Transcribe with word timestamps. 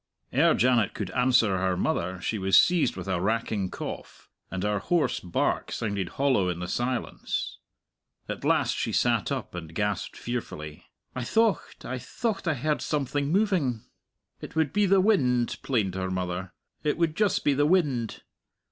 Ere 0.33 0.55
Janet 0.55 0.95
could 0.95 1.11
answer 1.11 1.59
her 1.59 1.77
mother 1.77 2.19
she 2.21 2.39
was 2.39 2.57
seized 2.59 2.95
with 2.95 3.07
a 3.07 3.21
racking 3.21 3.69
cough, 3.69 4.31
and 4.49 4.63
her 4.63 4.79
hoarse 4.79 5.19
bark 5.19 5.71
sounded 5.71 6.09
hollow 6.17 6.49
in 6.49 6.57
the 6.57 6.67
silence. 6.67 7.59
At 8.27 8.43
last 8.43 8.75
she 8.75 8.91
sat 8.93 9.31
up 9.31 9.53
and 9.53 9.75
gasped 9.75 10.17
fearfully, 10.17 10.85
"I 11.15 11.23
thocht 11.23 11.85
I 11.85 11.99
thocht 11.99 12.47
I 12.47 12.55
heard 12.55 12.81
something 12.81 13.31
moving!" 13.31 13.83
"It 14.39 14.55
would 14.55 14.73
be 14.73 14.87
the 14.87 15.01
wind," 15.01 15.59
plained 15.61 15.93
her 15.93 16.09
mother; 16.09 16.51
"it 16.83 16.97
would 16.97 17.15
just 17.15 17.43
be 17.43 17.53
the 17.53 17.67
wind. 17.67 18.23